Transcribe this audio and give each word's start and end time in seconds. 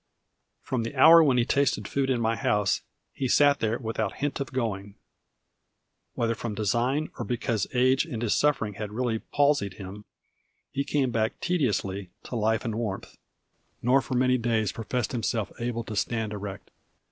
From 0.63 0.81
the 0.81 0.95
hour 0.95 1.23
when 1.23 1.37
he 1.37 1.45
tasted 1.45 1.87
food 1.87 2.09
in 2.09 2.19
my 2.19 2.35
house, 2.35 2.81
he 3.13 3.27
sat 3.27 3.59
there 3.59 3.77
without 3.77 4.15
hint 4.15 4.39
of 4.39 4.51
going. 4.51 4.95
Whether 6.15 6.33
from 6.33 6.55
design, 6.55 7.11
or 7.19 7.23
because 7.23 7.67
age 7.71 8.05
and 8.05 8.19
his 8.23 8.33
sufferings 8.33 8.77
had 8.77 8.89
really 8.91 9.19
palsied 9.19 9.75
him, 9.75 10.05
he 10.71 10.83
came 10.83 11.11
back 11.11 11.39
tediously 11.39 12.09
to 12.23 12.35
life 12.35 12.65
and 12.65 12.73
warmth, 12.73 13.15
nor 13.83 14.01
for 14.01 14.15
many 14.15 14.39
days 14.39 14.71
professed 14.71 15.11
himself 15.11 15.51
able 15.61 15.83
to 15.83 15.95
stand 15.95 16.33
erect. 16.33 16.71